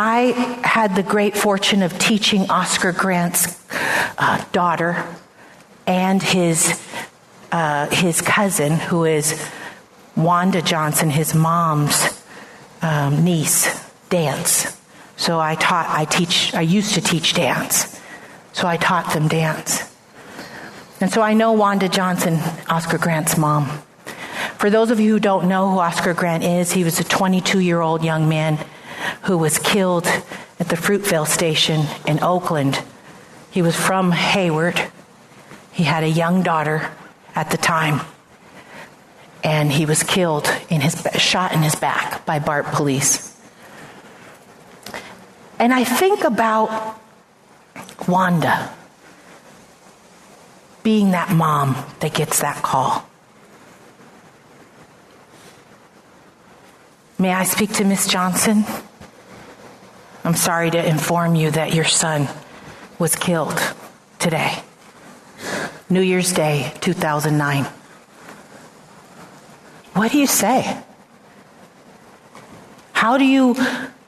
[0.00, 3.60] I had the great fortune of teaching Oscar Grant's
[4.16, 5.04] uh, daughter
[5.88, 6.80] and his
[7.50, 9.44] uh, his cousin, who is
[10.14, 12.22] Wanda Johnson, his mom's
[12.80, 14.78] um, niece, dance.
[15.16, 18.00] So I taught, I teach, I used to teach dance.
[18.52, 19.82] So I taught them dance.
[21.00, 23.66] And so I know Wanda Johnson, Oscar Grant's mom.
[24.58, 27.60] For those of you who don't know who Oscar Grant is, he was a 22
[27.60, 28.58] year old young man
[29.22, 32.82] who was killed at the Fruitvale station in Oakland.
[33.52, 34.80] He was from Hayward.
[35.72, 36.90] He had a young daughter
[37.36, 38.00] at the time.
[39.44, 43.36] And he was killed in his shot in his back by BART police.
[45.60, 47.00] And I think about
[48.08, 48.74] Wanda
[50.88, 53.06] being that mom that gets that call.
[57.18, 58.64] May I speak to Miss Johnson?
[60.24, 62.26] I'm sorry to inform you that your son
[62.98, 63.60] was killed
[64.18, 64.62] today.
[65.90, 67.64] New Year's Day, 2009.
[69.92, 70.82] What do you say?
[72.94, 73.52] How do you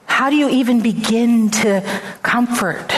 [0.07, 1.83] how do you even begin to
[2.23, 2.91] comfort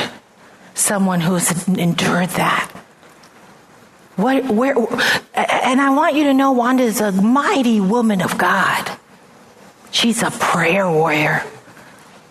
[0.75, 2.73] someone who has endured that?
[4.17, 4.77] What, where,
[5.35, 8.99] and I want you to know Wanda is a mighty woman of God.
[9.91, 11.45] She's a prayer warrior.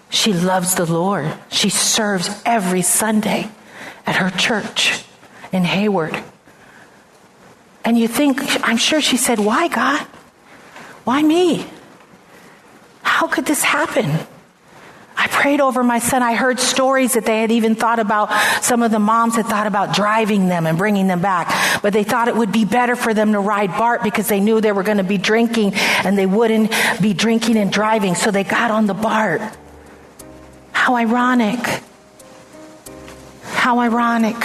[0.09, 1.33] She loves the Lord.
[1.49, 3.49] She serves every Sunday
[4.05, 5.03] at her church
[5.51, 6.21] in Hayward.
[7.83, 10.01] And you think, I'm sure she said, Why, God?
[11.03, 11.65] Why me?
[13.01, 14.27] How could this happen?
[15.21, 16.23] I prayed over my son.
[16.23, 18.31] I heard stories that they had even thought about,
[18.63, 21.79] some of the moms had thought about driving them and bringing them back.
[21.83, 24.61] But they thought it would be better for them to ride BART because they knew
[24.61, 28.15] they were going to be drinking and they wouldn't be drinking and driving.
[28.15, 29.43] So they got on the BART.
[30.71, 31.83] How ironic.
[33.43, 34.37] How ironic.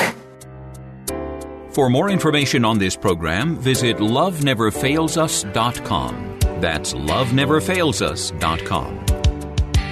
[1.71, 6.39] For more information on this program, visit loveneverfailsus.com.
[6.61, 9.06] That's loveneverfailsus.com.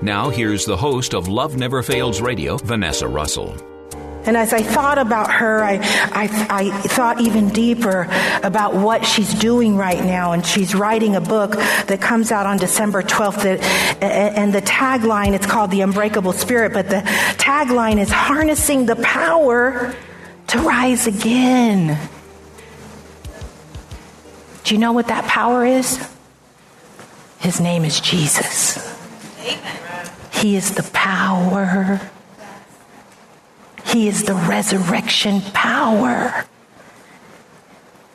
[0.00, 3.56] Now, here's the host of Love Never Fails Radio, Vanessa Russell.
[4.24, 5.78] And as I thought about her, I,
[6.12, 8.06] I, I, thought even deeper
[8.42, 10.32] about what she's doing right now.
[10.32, 13.42] And she's writing a book that comes out on December 12th.
[13.42, 13.62] That,
[14.02, 17.00] and the tagline, it's called The Unbreakable Spirit, but the
[17.38, 19.94] tagline is Harnessing the Power
[20.48, 21.98] to Rise Again.
[24.64, 26.06] Do you know what that power is?
[27.38, 28.97] His name is Jesus.
[30.32, 32.00] He is the power.
[33.84, 36.44] He is the resurrection power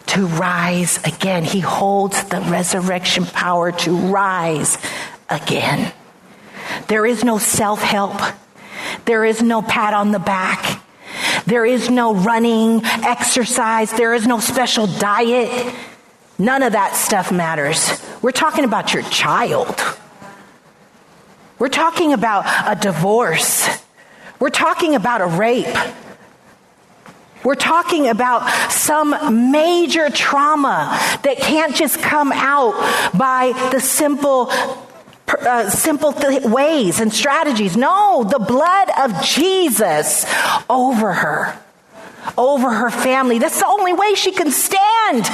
[0.08, 1.44] to rise again.
[1.44, 4.78] He holds the resurrection power to rise
[5.30, 5.92] again.
[6.88, 8.20] There is no self help.
[9.06, 10.82] There is no pat on the back.
[11.46, 13.92] There is no running, exercise.
[13.92, 15.74] There is no special diet.
[16.38, 18.02] None of that stuff matters.
[18.22, 19.76] We're talking about your child.
[21.60, 23.68] We're talking about a divorce.
[24.40, 25.76] We're talking about a rape.
[27.44, 32.74] We're talking about some major trauma that can't just come out
[33.18, 34.50] by the simple
[35.28, 37.76] uh, simple th- ways and strategies.
[37.76, 40.26] No, the blood of Jesus
[40.70, 41.58] over her,
[42.38, 43.40] over her family.
[43.40, 45.30] That's the only way she can stand.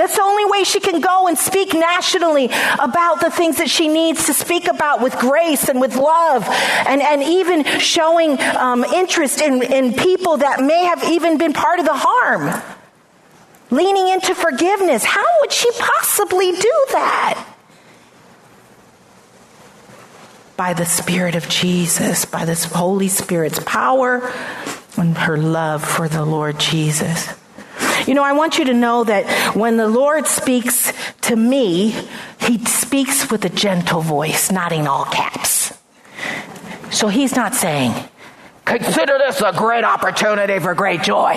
[0.00, 3.86] That's the only way she can go and speak nationally about the things that she
[3.86, 9.42] needs to speak about with grace and with love and, and even showing um, interest
[9.42, 12.62] in, in people that may have even been part of the harm.
[13.70, 15.04] Leaning into forgiveness.
[15.04, 17.46] How would she possibly do that?
[20.56, 24.32] By the Spirit of Jesus, by the Holy Spirit's power
[24.96, 27.34] and her love for the Lord Jesus.
[28.06, 30.92] You know, I want you to know that when the Lord speaks
[31.22, 31.94] to me,
[32.40, 35.72] he speaks with a gentle voice, not in all caps.
[36.90, 37.92] So he's not saying,
[38.64, 41.34] consider this a great opportunity for great joy.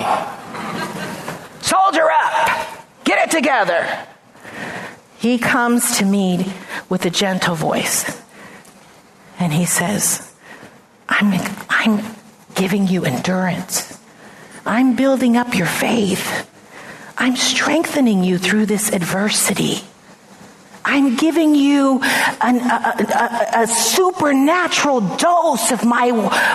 [1.60, 2.84] Soldier up.
[3.04, 4.06] Get it together.
[5.18, 6.52] He comes to me
[6.88, 8.20] with a gentle voice.
[9.38, 10.32] And he says,
[11.08, 11.32] I'm,
[11.68, 12.04] I'm
[12.54, 13.98] giving you endurance.
[14.66, 16.50] I'm building up your faith.
[17.16, 19.82] I'm strengthening you through this adversity.
[20.86, 26.10] I'm giving you an, a, a, a, supernatural dose of my,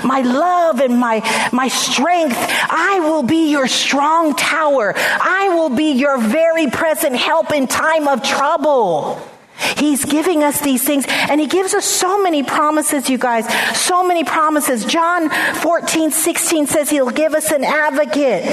[0.06, 2.38] my love and my, my strength.
[2.38, 4.94] I will be your strong tower.
[4.96, 9.20] I will be your very present help in time of trouble.
[9.78, 13.48] He's giving us these things and he gives us so many promises, you guys.
[13.78, 14.86] So many promises.
[14.86, 18.44] John 14, 16 says he'll give us an advocate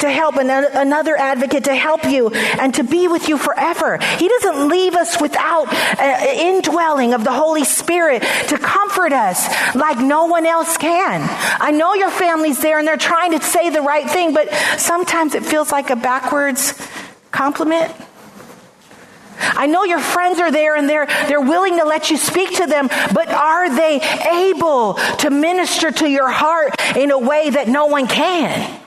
[0.00, 3.98] to help, another advocate to help you and to be with you forever.
[3.98, 9.98] He doesn't leave us without uh, indwelling of the Holy Spirit to comfort us like
[9.98, 11.26] no one else can.
[11.60, 15.34] I know your family's there and they're trying to say the right thing, but sometimes
[15.34, 16.74] it feels like a backwards
[17.30, 17.92] compliment.
[19.42, 22.66] I know your friends are there and they're, they're willing to let you speak to
[22.66, 24.00] them, but are they
[24.50, 28.80] able to minister to your heart in a way that no one can?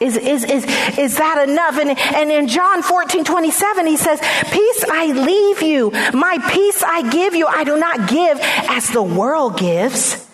[0.00, 0.64] Is, is, is,
[0.96, 1.76] is that enough?
[1.76, 7.10] And, and in John 14, 27, he says, Peace I leave you, my peace I
[7.10, 7.48] give you.
[7.48, 10.24] I do not give as the world gives.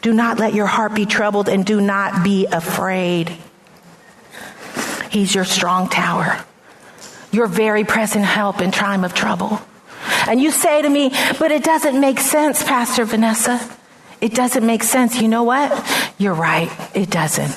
[0.00, 3.36] Do not let your heart be troubled and do not be afraid.
[5.10, 6.42] He's your strong tower
[7.32, 9.60] your very present help in time of trouble.
[10.26, 13.60] And you say to me, but it doesn't make sense, Pastor Vanessa.
[14.20, 15.20] It doesn't make sense.
[15.20, 15.70] You know what?
[16.18, 16.70] You're right.
[16.94, 17.56] It doesn't.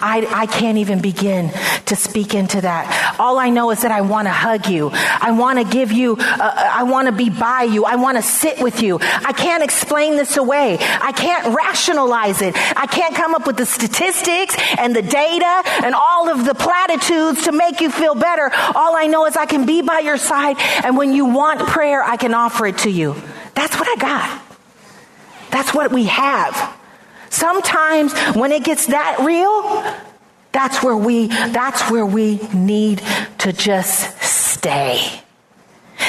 [0.00, 1.50] I, I can't even begin
[1.86, 3.16] to speak into that.
[3.18, 4.90] All I know is that I want to hug you.
[4.92, 7.84] I want to give you, uh, I want to be by you.
[7.84, 8.98] I want to sit with you.
[9.00, 10.78] I can't explain this away.
[10.80, 12.54] I can't rationalize it.
[12.76, 17.44] I can't come up with the statistics and the data and all of the platitudes
[17.44, 18.50] to make you feel better.
[18.74, 22.02] All I know is I can be by your side and when you want prayer,
[22.02, 23.14] I can offer it to you.
[23.54, 24.42] That's what I got.
[25.50, 26.77] That's what we have.
[27.30, 29.84] Sometimes when it gets that real,
[30.52, 33.02] that's where we, that's where we need
[33.38, 35.22] to just stay.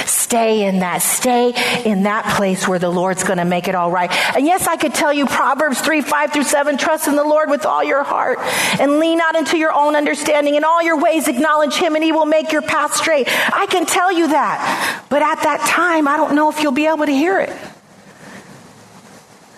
[0.06, 1.54] Stay in that, stay
[1.84, 4.12] in that place where the Lord's gonna make it all right.
[4.36, 7.50] And yes, I could tell you Proverbs 3, 5 through 7, trust in the Lord
[7.50, 8.38] with all your heart
[8.80, 10.56] and lean not into your own understanding.
[10.56, 13.28] In all your ways acknowledge Him and He will make your path straight.
[13.28, 15.06] I can tell you that.
[15.10, 17.52] But at that time, I don't know if you'll be able to hear it.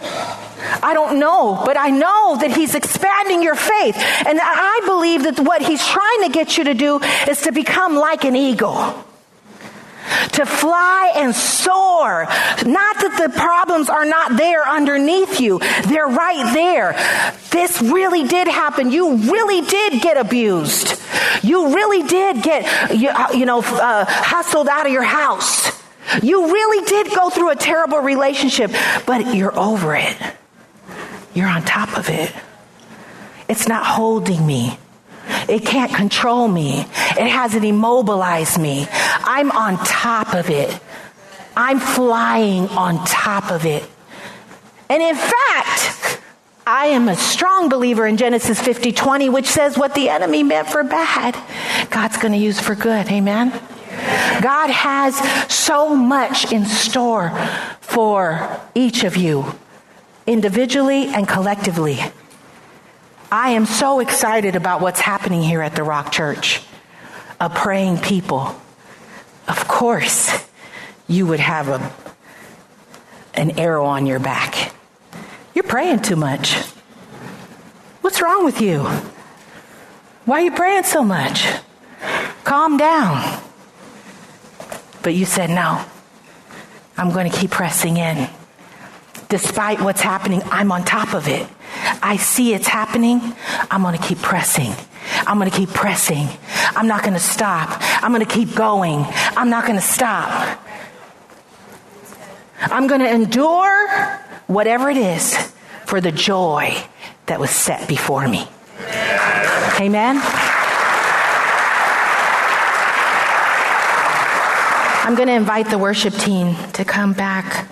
[0.01, 3.95] I don't know, but I know that he's expanding your faith.
[3.97, 7.95] And I believe that what he's trying to get you to do is to become
[7.95, 9.05] like an eagle.
[10.33, 12.25] To fly and soar.
[12.65, 15.59] Not that the problems are not there underneath you.
[15.87, 16.93] They're right there.
[17.51, 18.91] This really did happen.
[18.91, 20.99] You really did get abused.
[21.43, 22.93] You really did get,
[23.33, 25.70] you know, uh, hustled out of your house.
[26.21, 28.71] You really did go through a terrible relationship,
[29.05, 30.17] but you're over it.
[31.33, 32.33] You're on top of it.
[33.47, 34.77] It's not holding me.
[35.47, 36.81] It can't control me.
[36.81, 38.87] It hasn't immobilized me.
[38.91, 40.79] I'm on top of it.
[41.55, 43.87] I'm flying on top of it.
[44.89, 46.21] And in fact,
[46.65, 50.69] I am a strong believer in Genesis 50 20, which says what the enemy meant
[50.69, 51.37] for bad,
[51.89, 53.07] God's going to use for good.
[53.09, 53.51] Amen?
[54.41, 55.15] God has
[55.51, 57.29] so much in store
[57.81, 59.45] for each of you,
[60.25, 61.99] individually and collectively.
[63.31, 66.61] I am so excited about what's happening here at the Rock Church,
[67.39, 68.55] a praying people.
[69.47, 70.45] Of course,
[71.07, 71.93] you would have a,
[73.33, 74.73] an arrow on your back.
[75.53, 76.55] You're praying too much.
[78.01, 78.79] What's wrong with you?
[80.25, 81.45] Why are you praying so much?
[82.43, 83.41] Calm down.
[85.03, 85.83] But you said, no,
[86.97, 88.29] I'm going to keep pressing in.
[89.29, 91.47] Despite what's happening, I'm on top of it.
[92.03, 93.21] I see it's happening.
[93.71, 94.73] I'm going to keep pressing.
[95.25, 96.27] I'm going to keep pressing.
[96.75, 97.77] I'm not going to stop.
[98.03, 99.05] I'm going to keep going.
[99.37, 100.59] I'm not going to stop.
[102.59, 103.87] I'm going to endure
[104.47, 105.35] whatever it is
[105.85, 106.77] for the joy
[107.25, 108.47] that was set before me.
[109.79, 110.50] Amen.
[115.03, 117.67] I'm going to invite the worship team to come back.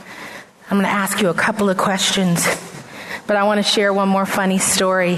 [0.68, 2.44] I'm going to ask you a couple of questions,
[3.28, 5.18] but I want to share one more funny story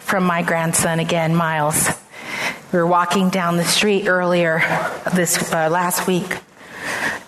[0.00, 1.90] from my grandson again, Miles.
[2.72, 4.58] We were walking down the street earlier
[5.14, 6.40] this uh, last week,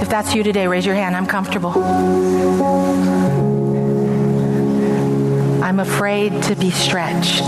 [0.00, 1.16] If that's you today, raise your hand.
[1.16, 1.72] I'm comfortable.
[5.62, 7.42] I'm afraid to be stretched.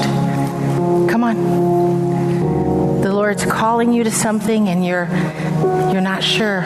[1.09, 1.97] Come on.
[3.09, 5.09] The Lord's calling you to something and you're
[5.90, 6.61] you're not sure.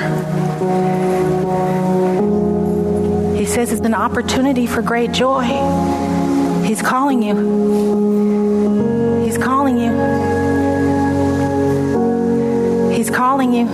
[3.36, 5.44] He says it's an opportunity for great joy.
[6.64, 7.36] He's calling you.
[9.24, 9.92] He's calling you.
[12.90, 13.68] He's calling you.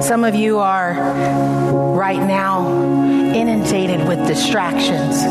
[0.00, 0.94] Some of you are
[1.94, 2.72] right now
[3.34, 5.22] inundated with distractions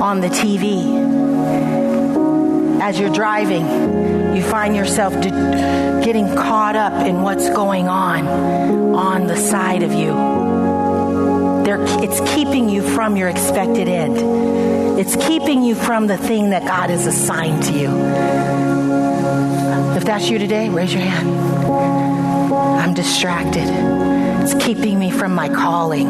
[0.00, 1.07] on the TV.
[2.80, 8.26] As you're driving, you find yourself getting caught up in what's going on
[8.94, 10.12] on the side of you.
[11.64, 14.98] They're, it's keeping you from your expected end.
[14.98, 17.90] It's keeping you from the thing that God has assigned to you.
[19.96, 21.38] If that's you today, raise your hand.
[22.80, 23.68] I'm distracted.
[24.42, 26.06] It's keeping me from my calling.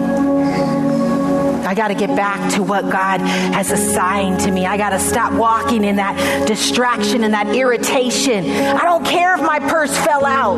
[1.69, 4.65] I got to get back to what God has assigned to me.
[4.65, 8.49] I got to stop walking in that distraction and that irritation.
[8.49, 10.57] I don't care if my purse fell out.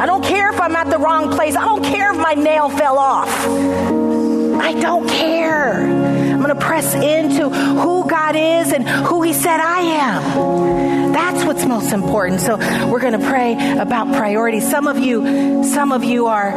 [0.00, 1.56] I don't care if I'm at the wrong place.
[1.56, 3.28] I don't care if my nail fell off.
[3.28, 5.74] I don't care.
[5.74, 11.12] I'm going to press into who God is and who He said I am.
[11.12, 12.40] That's what's most important.
[12.40, 12.56] So
[12.90, 14.66] we're going to pray about priorities.
[14.66, 16.52] Some of you, some of you are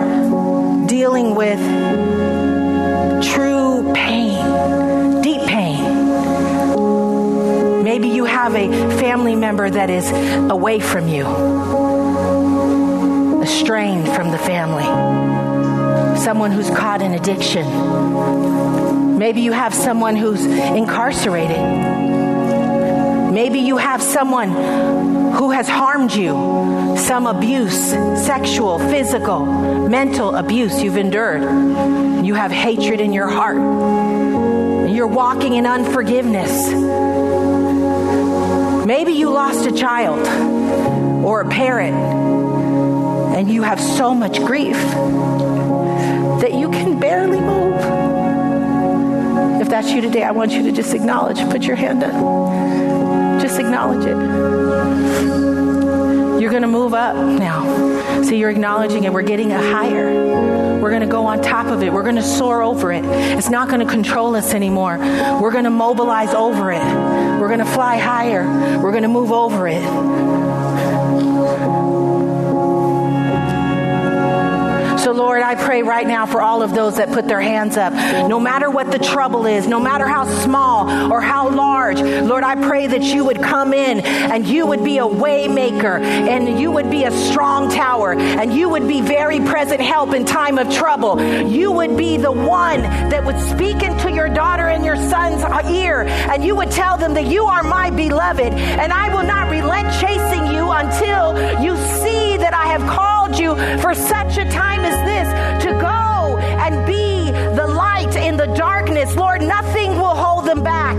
[0.88, 1.60] dealing with
[3.22, 6.08] true pain, deep pain.
[7.84, 8.68] Maybe you have a
[9.00, 10.12] family member that is
[10.52, 11.26] away from you,
[13.42, 14.86] estranged from the family,
[16.18, 19.18] someone who's caught in addiction.
[19.18, 21.60] Maybe you have someone who's incarcerated.
[23.34, 24.54] Maybe you have someone
[25.40, 26.34] who has harmed you,
[26.98, 27.92] some abuse,
[28.26, 29.46] sexual, physical,
[29.88, 31.42] mental abuse you've endured.
[32.26, 33.56] You have hatred in your heart.
[34.92, 36.70] You're walking in unforgiveness.
[38.86, 40.28] Maybe you lost a child
[41.24, 41.96] or a parent
[43.38, 44.76] and you have so much grief
[46.42, 47.80] that you can barely move.
[49.62, 52.69] If that's you today, I want you to just acknowledge, put your hand up.
[53.60, 54.16] Acknowledge it.
[56.42, 58.24] You're going to move up now.
[58.24, 59.12] So you're acknowledging it.
[59.12, 60.80] We're getting a higher.
[60.80, 61.92] We're going to go on top of it.
[61.92, 63.04] We're going to soar over it.
[63.04, 64.98] It's not going to control us anymore.
[64.98, 66.84] We're going to mobilize over it.
[67.40, 68.46] We're going to fly higher.
[68.80, 69.84] We're going to move over it.
[75.10, 77.94] So, Lord, I pray right now for all of those that put their hands up.
[78.30, 82.54] No matter what the trouble is, no matter how small or how large, Lord, I
[82.54, 86.92] pray that you would come in and you would be a waymaker and you would
[86.92, 91.20] be a strong tower and you would be very present help in time of trouble.
[91.20, 95.42] You would be the one that would speak into your daughter and your son's
[95.72, 99.50] ear and you would tell them that you are my beloved and I will not
[99.50, 104.82] relent chasing you until you see that I have called you for such a time
[104.82, 109.16] as this to go and be the light in the darkness.
[109.16, 110.98] Lord, nothing will hold them back.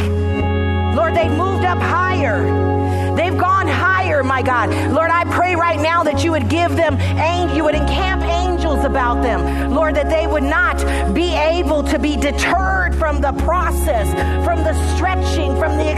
[0.96, 2.44] Lord, they've moved up higher.
[3.16, 4.70] They've gone higher, my God.
[4.92, 6.98] Lord, I pray right now that you would give them,
[7.54, 9.74] you would encamp angels about them.
[9.74, 10.78] Lord, that they would not
[11.14, 14.08] be able to be deterred from the process,
[14.44, 15.90] from the stretching, from the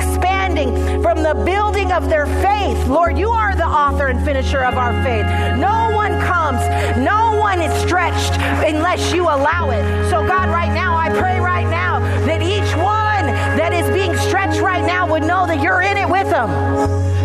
[0.53, 2.87] expanding, from the building of their faith.
[2.87, 5.25] Lord, you are the author and finisher of our faith.
[5.59, 6.61] No one comes,
[6.99, 8.33] no one is stretched
[8.67, 10.11] unless you allow it.
[10.11, 13.27] So, God, right now, I pray right now that each one
[13.57, 16.51] that is being stretched right now would know that you're in it with them.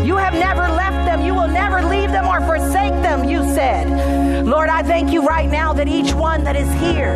[0.06, 1.26] You have never left them.
[1.26, 4.46] You will never leave them or forsake them, you said.
[4.46, 7.16] Lord, I thank you right now that each one that is here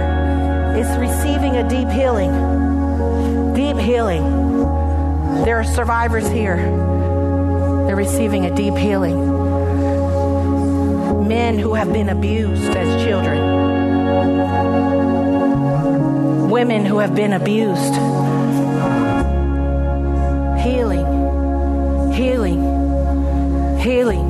[0.78, 3.54] is receiving a deep healing.
[3.54, 4.81] Deep healing.
[5.44, 6.58] There are survivors here.
[7.88, 9.18] They're receiving a deep healing.
[11.28, 13.40] Men who have been abused as children.
[16.52, 17.96] Women who have been abused.
[20.62, 21.08] Healing.
[22.14, 22.62] Healing.
[23.80, 24.28] Healing.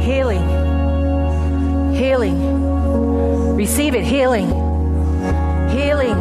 [0.00, 1.94] Healing.
[1.96, 3.56] Healing.
[3.56, 4.04] Receive it.
[4.04, 4.46] Healing.
[5.70, 6.16] Healing.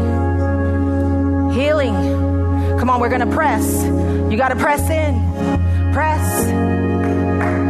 [1.53, 2.32] Healing.
[2.83, 3.81] Come on, we're going to press.
[4.29, 5.15] You got to press in.
[5.93, 6.49] Press.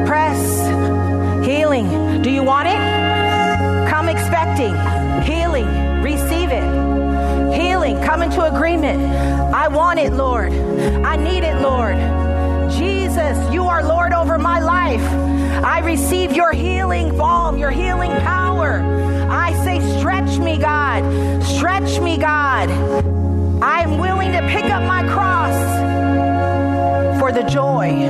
[0.07, 1.45] Press.
[1.45, 2.24] Healing.
[2.24, 3.89] Do you want it?
[3.91, 4.74] Come expecting.
[5.22, 5.68] Healing.
[6.01, 6.64] Receive it.
[7.53, 8.01] Healing.
[8.01, 9.03] come into agreement.
[9.53, 10.51] I want it, Lord.
[10.51, 11.95] I need it, Lord.
[12.72, 15.03] Jesus, you are Lord over my life.
[15.64, 18.80] I receive your healing balm, your healing power.
[19.30, 21.03] I say, stretch me, God.
[21.43, 23.22] Stretch me, God.
[23.64, 25.53] I'm willing to pick up my cross
[27.18, 28.09] for the joy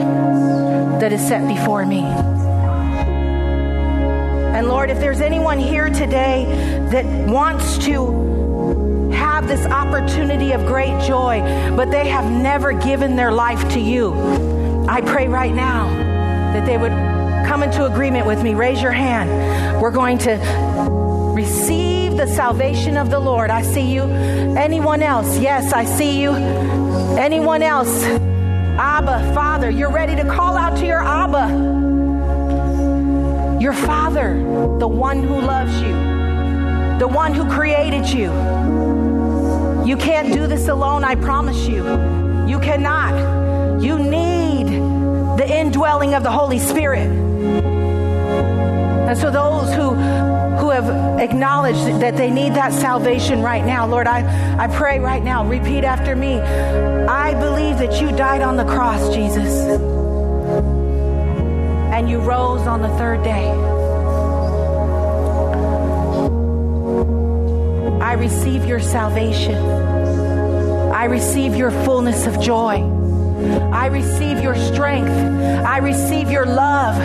[1.00, 2.00] that is set before me.
[4.56, 6.46] And Lord, if there's anyone here today
[6.90, 11.40] that wants to have this opportunity of great joy,
[11.76, 14.16] but they have never given their life to you,
[14.90, 15.86] I pray right now
[16.54, 16.94] that they would
[17.46, 18.56] come into agreement with me.
[18.56, 19.80] Raise your hand.
[19.80, 21.03] We're going to
[22.26, 23.50] the salvation of the Lord.
[23.50, 24.04] I see you.
[24.04, 25.38] Anyone else?
[25.40, 26.32] Yes, I see you.
[27.18, 28.02] Anyone else?
[28.80, 31.50] Abba, Father, you're ready to call out to your Abba.
[33.60, 34.36] Your Father,
[34.80, 35.92] the one who loves you,
[36.98, 38.32] the one who created you.
[39.86, 41.84] You can't do this alone, I promise you.
[42.48, 43.82] You cannot.
[43.82, 44.68] You need
[45.38, 47.10] the indwelling of the Holy Spirit.
[49.10, 49.94] And so those who
[50.60, 54.22] who have acknowledged that they need that salvation right now, Lord, I,
[54.58, 56.40] I pray right now, repeat after me.
[56.40, 59.54] I believe that you died on the cross, Jesus
[61.94, 63.48] and you rose on the third day.
[68.04, 69.56] I receive your salvation.
[70.92, 73.03] I receive your fullness of joy.
[73.44, 75.10] I receive your strength.
[75.10, 76.96] I receive your love.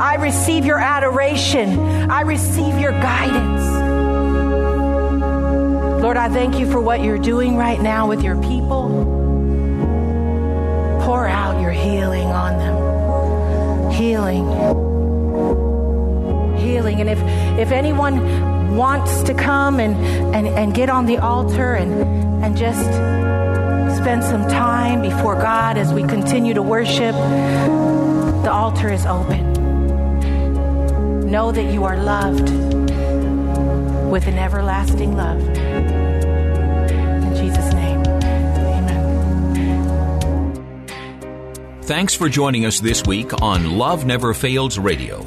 [0.00, 1.78] I receive your adoration.
[2.10, 3.62] I receive your guidance.
[6.02, 8.88] Lord, I thank you for what you're doing right now with your people.
[11.04, 12.92] Pour out your healing on them
[13.92, 14.46] healing.
[16.58, 17.00] Healing.
[17.00, 17.18] And if,
[17.58, 19.94] if anyone wants to come and,
[20.34, 21.92] and, and get on the altar and,
[22.44, 22.90] and just
[23.96, 29.52] spend some time before God as we continue to worship, the altar is open.
[31.30, 32.50] Know that you are loved
[34.10, 35.40] with an everlasting love.
[35.40, 38.02] In Jesus' name.
[38.76, 39.02] Amen.
[41.82, 45.26] Thanks for joining us this week on Love Never Fails Radio.